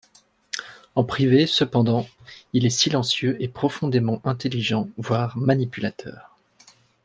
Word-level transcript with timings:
En 0.95 1.03
privé, 1.03 1.45
cependant, 1.45 2.07
il 2.53 2.65
est 2.65 2.71
silencieux 2.71 3.37
et 3.39 3.47
profondément 3.47 4.19
intelligent, 4.25 4.89
voire 4.97 5.37
manipulateur. 5.37 6.33